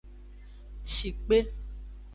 Shikpe. 0.95 1.37